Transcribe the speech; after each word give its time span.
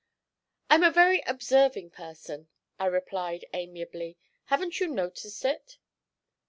'I'm 0.71 0.81
a 0.81 0.89
very 0.89 1.21
observing 1.27 1.91
person,' 1.91 2.47
I 2.79 2.87
replied 2.87 3.45
amiably; 3.53 4.17
'haven't 4.45 4.79
you 4.79 4.87
noticed 4.87 5.45
it?' 5.45 5.77